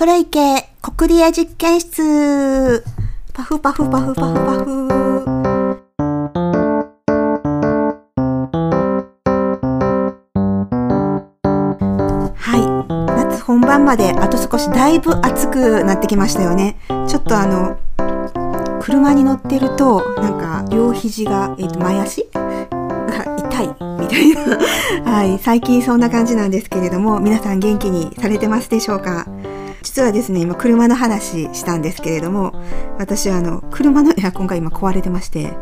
[0.00, 2.82] それいけ、国リエ実験室
[3.34, 4.88] パフパフパフパフパフ。
[12.34, 13.28] はい。
[13.28, 16.78] 夏本番まであと少しだいぶ暑くなってきましたよね。
[17.06, 17.76] ちょっとあの、
[18.80, 22.26] 車に乗ってると、なんか両肘が、えっ、と、前足？
[22.32, 23.68] が痛い
[24.00, 24.30] みたい
[25.04, 25.12] な。
[25.12, 25.38] はい。
[25.38, 29.26] 最近そんな感じなんですけれども、皆さん元気にされてますでしょうか？
[29.82, 32.52] 実はですね、今車の話したんですけれども、
[32.98, 35.52] 私はあの、車のエアコンが今壊れてまして、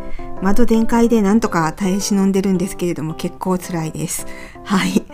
[0.42, 4.26] 窓全開でなんとか耐え忍んでるんですけれども、結構辛いです。
[4.64, 5.04] はい。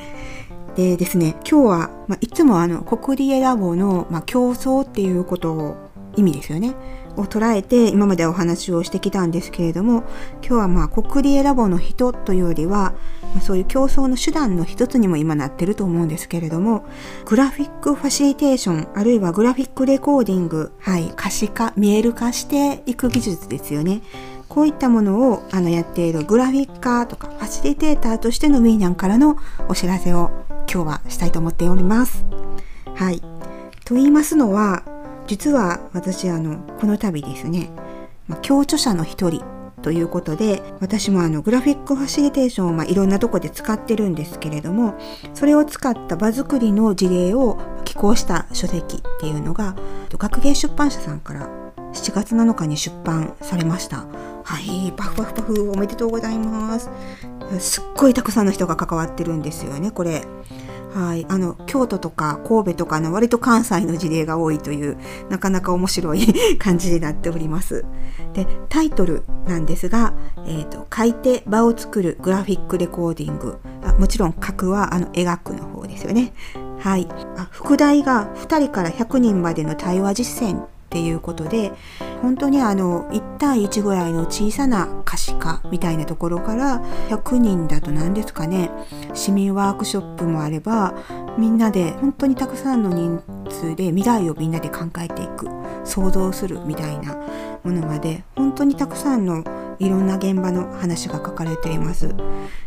[0.76, 5.76] でですね、今日は、まあ、いつもあの、国リエラボの、まあ、競争っていうことを、
[6.16, 6.74] 意味ですよね。
[7.16, 10.04] を捉えて今までお話をしてきたんですけれども
[10.42, 12.94] 今日はまあ国リエラボの人というよりは
[13.40, 16.84] そういう競争の手段の一つにも今なってると思うんですけれども
[17.26, 24.02] グラフィックファシリテーションあるいはグラフィックレコーディングはい可視化見える化していく技術ですよね。
[24.48, 29.36] こういったものをあのやっているグラフィッカーとかファシリテーターとしてのミーニャンからの
[29.68, 30.30] お知らせを
[30.72, 32.24] 今日はしたいと思っております。
[32.94, 33.20] はい。
[33.84, 34.84] と言いますのは
[35.26, 37.70] 実は私あのこの度ですね、
[38.28, 39.42] まあ、共著者の一人
[39.84, 44.94] ということで私もあのグラフィックファシリテーションをまあいろんなとこで使ってるんですけれども
[45.34, 49.76] それを使った場作りの事例を寄稿した書籍っていうのが
[50.10, 51.50] 学芸出版社さんから
[51.92, 54.06] 7月7日に出版されました。
[54.44, 56.90] はいパフパフパフおめでとうございます。
[57.58, 60.24] すっごいたくさんの人が関わってるんですよねこれ。
[60.94, 64.96] はい、あの京都とか神戸とかの割と関西の事例が多いという
[65.28, 67.84] なかなか面白い 感じになっております。
[68.32, 70.12] でタイトルなんですが
[70.46, 76.32] 「えーと、書いて場を作るグラフィックレコーディング」あもちろん書くはあの描くの方ですよね。
[76.78, 81.72] はい、あ副題が2人から100人までの対話実践っていうことで
[82.24, 88.70] 本当にあの1対1ぐらいの小さな可視化みたいなところから100人だと何ですかね
[89.12, 90.94] 市民ワークショップもあれば
[91.36, 95.48] みんなで本当にたくさんの人数で未来をみんなで考えていく
[95.84, 97.14] 想像するみたいな
[97.62, 99.44] ものまで本当にたくさんの
[99.78, 102.08] いろんな現場の話が書かれています。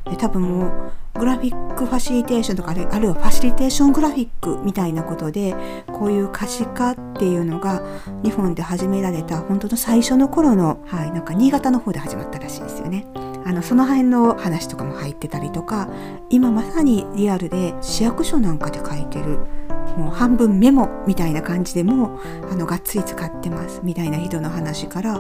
[0.06, 5.56] で多分もうグラフィックファシリテーションとかあるいはファシリテーショングラフィックみたいなことで
[5.88, 7.82] こういう可視化っていうのが
[8.24, 13.08] 日本で始められた本当の最初の頃の、はい、なんか新潟の方で始まったらしいですよね。
[13.46, 15.88] あのその辺の話とかも入ってたりとか
[16.30, 19.40] 今まさにリアルで市役所なんかで書いてる
[19.98, 22.20] もう半分メモみたいな感じでも
[22.52, 25.20] あのがっつり使ってますみたいな人の話から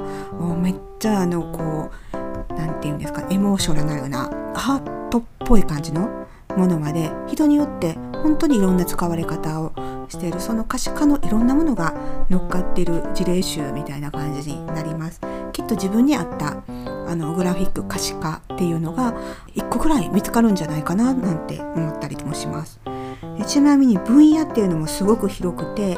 [0.61, 6.27] めっちゃあのこう何て言うんですかエモーショナルなハートっぽい感じの
[6.57, 9.71] ものまで人によって本当にいろんな使われ方を
[10.09, 11.93] しているその可視化のいろんなものが
[12.29, 15.21] 乗っかっている事例集みたいな感じになります。
[15.53, 16.63] きっと自分に合った
[17.07, 19.13] あのグラフィック可視化っていうのが
[19.55, 22.79] 1個ぐらい見つかるんじゃないかななんて思ったりもします。
[23.45, 25.97] ちなみに分野っていうのもすごく広くて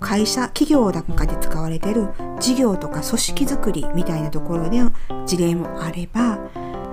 [0.00, 2.08] 会社企業なんかで使われている
[2.40, 4.92] 事業とか組織づくりみたいなところでの
[5.26, 6.37] 事例もあれば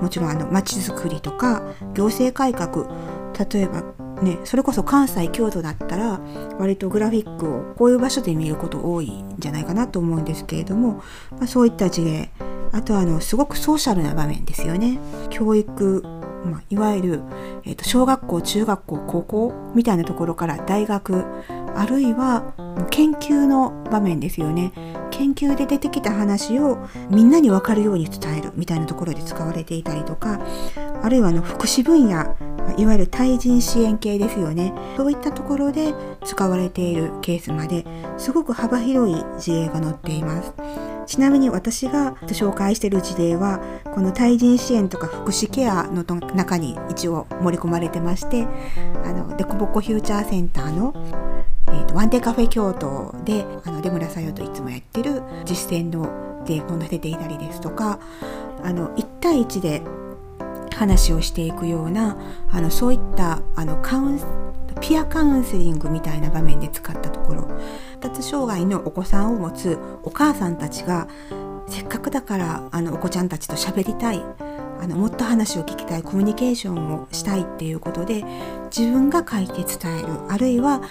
[0.02, 1.62] もちろんあの街づくりとか
[1.94, 2.88] 行政改革
[3.52, 3.84] 例えば
[4.22, 6.20] ねそれこそ関西京都だったら
[6.58, 12.30] 割とグラフィックをこういう場所で見ること多いんじゃないかなと思うんですけれども、まあ、そういった事例
[12.72, 15.00] あとはあのすごくソーシャルな場面ですよね。
[15.30, 16.04] 教育
[16.46, 17.22] まあ、いわゆる、
[17.66, 21.26] えーと、小学校中学校高校みたいなところから大学
[21.76, 22.54] あるいは
[22.92, 24.72] 研究の場面ですよね。
[25.16, 30.40] 研究で出てきた話をみんなに分かるように伝えるみたいなところで使われていたりとか
[31.02, 32.36] あるいはの福祉分野
[32.78, 35.94] いわゆる対人支援系ですよねそういったところで
[36.26, 37.86] 使われているケースまで
[38.18, 40.54] すごく幅広い事例が載っています。
[41.06, 43.60] ちなみに私が紹介している事例は
[43.94, 48.48] この対人支援とか福祉ケアの中に一応盛り込まれてまして
[49.04, 50.94] あのデコボコフューチャーセンターの、
[51.96, 58.00] ワンデカフェ京都であの出村さんよといつもやってる実践ので載せていたりですとか
[58.62, 59.82] あの1対1で
[60.76, 62.18] 話をしていくような
[62.52, 64.20] あのそういったあのカウン
[64.82, 67.48] ピアカウンセリングみたいな場面で使ったところ
[68.02, 71.08] 発達障害のお子さんを持つお母さんたちが
[71.70, 74.22] せっかくだからあのお子ちゃんたちと喋りたい
[74.82, 78.26] あのもっと話を聞きたいコミュニケーションをしたいっていうことで
[78.66, 80.82] 自分が書いて伝えるあるいは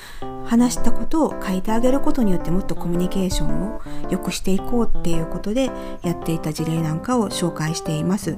[0.44, 3.80] 話したことを書いてあげることによってもっとコミュニケーションを
[4.10, 5.70] 良くしていこうっていうことで
[6.02, 8.36] やっていた事例なんかを紹介しています。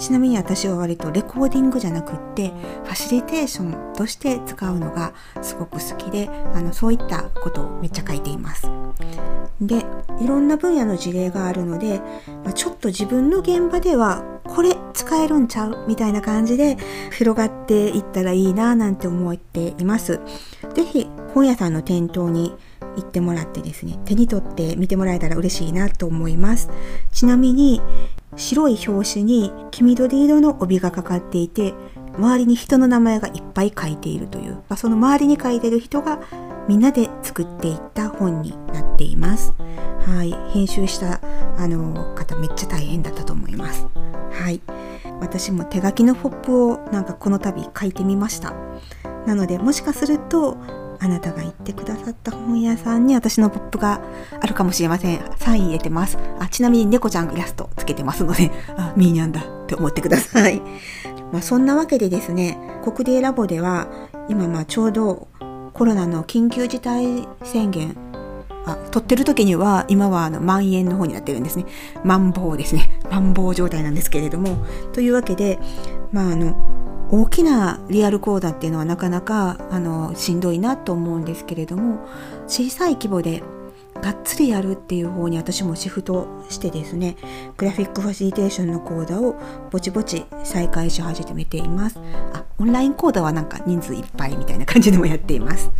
[0.00, 5.12] ちなみに私は割とレコーディングじゃなくってファシリテーションとして使うのが
[5.42, 8.70] すごく好きであのそういったことをめっちゃ書いています。
[9.60, 9.84] で
[10.18, 12.00] いろんな分野の事例があるので、
[12.44, 16.78] まあ、ちょっと自分の現場ではこれ使えるんちゃうみたいな感じで
[17.12, 20.18] 広がっていったらいいななんて思っています。
[20.74, 22.54] 是非本屋さんの店頭に
[22.96, 26.70] 行ってもらってですね手に取って見てもらえたら嬉しいなと思います
[27.12, 27.80] ちなみに
[28.36, 31.74] 白い表紙に黄緑色の帯がかかっていて
[32.16, 36.20] 周りに人の名前がいっぱい書いているという、まあ、その周りに書いてる人が
[36.68, 39.52] みんなで作っていった本になっています。
[40.06, 40.34] はい。
[40.52, 41.20] 編集した
[41.56, 43.88] あの方めっちゃ大変だったと思います。
[44.30, 44.60] はい。
[45.20, 48.54] 私も手書きのポップをなんかこの度書いてみました。
[49.26, 50.56] なのでもしかすると
[51.00, 54.00] あなたが言ってくださった本屋さんに私のポップが
[54.38, 55.20] あるかもしれません。
[55.38, 56.18] サイン入れてます。
[56.38, 60.60] あちなみに猫ちゃんイラストつけてますので、あ、ミーニャンだって思ってください。
[61.32, 63.88] まあ、そんなわけでですね、国デラボでは
[64.28, 65.28] 今まあちょうど
[65.72, 67.96] コロナの緊急事態宣言
[68.66, 71.64] あ撮ってる時には今はあの蔓延の方になってるんですね。
[72.04, 73.00] マンボウですね。
[73.10, 74.64] マンボウ状態なんですけれども。
[74.92, 75.58] というわけで、
[76.12, 76.54] まああの、
[77.12, 82.06] 大きなリアル講座っていうのはなかなかあのしんどいなと思うんですけれども
[82.46, 83.42] 小さい規模で
[84.00, 87.16] がっつりやるっていう方に私もシフトしてですね
[87.56, 89.34] グラフィックファシリテーションの講座を
[89.70, 91.98] ぼちぼち再開し始めています。
[92.32, 95.70] あオンライン講座はなんか人数いっぱいみたいな感じでもやっています。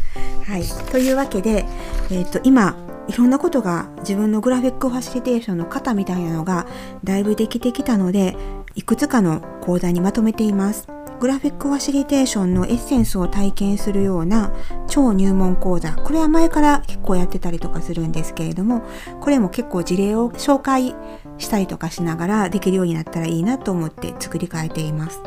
[0.44, 0.64] はい。
[0.90, 1.64] というわけで、
[2.10, 2.76] えーと今
[3.08, 6.66] いろんなことが自分のグラフィックファシリテーションの型みたいなのが
[7.02, 8.36] だいぶできてきたので
[8.76, 10.99] いくつかの講座にまとめています。
[11.20, 14.54] グラフィックファシリテーションのエッセンスを体験するような
[14.88, 15.92] 超入門講座。
[15.92, 18.82] これは前から結構やってたりとかするんですけれども
[19.20, 20.94] これも結構事例を紹介
[21.36, 25.20] したりとかしながらできるようになったらいいなと思って作り変えています。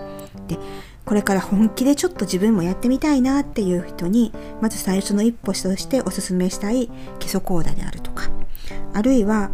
[0.48, 0.58] で
[1.06, 6.90] これから本気でちょっと自分もやってみたいなっていう人にまず最初の一歩としておすすめしたい
[7.20, 8.32] 基礎講座であるとか
[8.94, 9.52] あるいは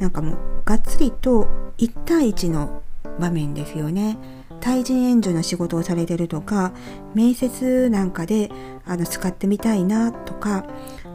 [0.00, 1.46] なんかもうがっつりと
[1.78, 2.82] 1対1の
[3.20, 4.18] 場面ですよね。
[4.60, 6.72] 対人援助の仕事をされてるとか
[7.14, 8.50] 面接なんかで
[8.84, 10.66] あの使ってみたいなとか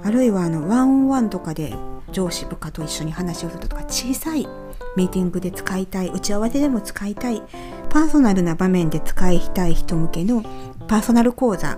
[0.03, 1.73] あるいはあのワンオンワンとかで
[2.11, 4.47] 上司部下と一緒に話をするとか小さい
[4.97, 7.41] ミーティングで使いたい打ち合わせでも使いたい
[7.89, 10.43] パーソナルな場面で使いたい人向けの
[10.87, 11.77] パーソナル講座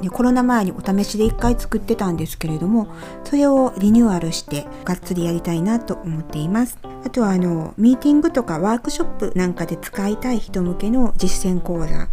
[0.00, 2.88] ね、コロナ前にお試しで1回作ってたんですけれども
[3.24, 6.78] それをリニューアルしてがっつりやりたいなと思っています。
[7.04, 12.08] あとはあのミーティングとかワークショップなんかで使いたい人向けの実践講座。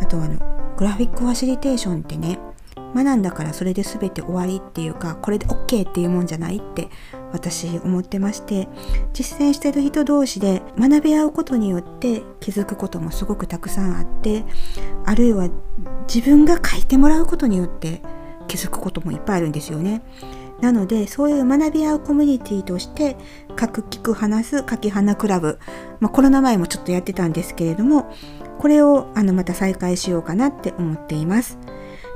[0.00, 2.38] あとはあのグラフィックファシリテーションってね
[2.94, 6.88] 学んだからそれで全て終わりっていうかこれで OK っていうもんじゃないって
[7.32, 8.68] 私思ってまして
[9.12, 14.44] 実践してる人同士で学び合うことによって気づくこともすごくたくさんあって
[15.08, 15.48] あるいは
[16.06, 18.02] 自分が書いてもらうことによって
[18.46, 20.02] 気づくこともいっぱいあるんですよね。
[20.60, 23.16] なのでそういう学び合うコミュニティとして
[23.58, 25.58] 書く聞く話す書き花クラブ、
[26.00, 28.12] まあ、コロナ前もちょっとやってたんですけれども
[28.58, 31.58] これをあのまた再開しようかなって思っています。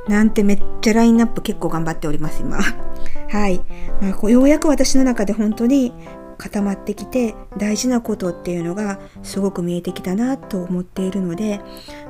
[0.08, 2.58] なんてめっちゃラインナップ結構頑張っております、今。
[3.30, 3.62] はい。
[4.02, 5.94] まあ、ようやく私の中で本当に
[6.38, 11.60] 固まってきて大事なことっていうのがすごく見えてきたなと思っているので、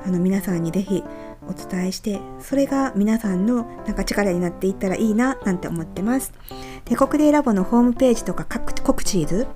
[0.05, 1.03] あの皆さんにぜひ
[1.49, 6.33] お伝えして、それが皆さんのなんか力になっていったらいいななんて思ってます。
[6.85, 9.47] で、国霊ラボのホームページとか各告知図、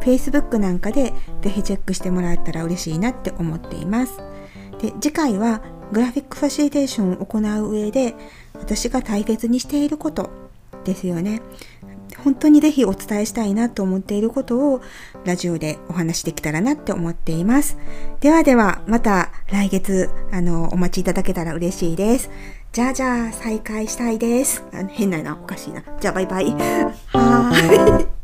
[0.00, 4.18] Facebook なんかでぜひチェックしてもらえたら嬉しいなって思っています。
[4.80, 8.14] で、次回はグラフィックファシリテーションを行う上で
[8.54, 10.30] 私が大切にしていること
[10.84, 11.40] ですよね。
[12.22, 14.80] 本当にぜひお伝えしたいなと思っていることを
[15.24, 17.76] ラジオでお話しできたらなって思っています。
[18.20, 22.30] ではではまた来月あのお待ちいただけたら嬉しいです。
[22.72, 24.62] じゃあじゃあ再開したいです。
[24.90, 25.82] 変なな、おかしいな。
[25.98, 26.50] じゃあバイバイ。
[27.08, 28.15] はーい。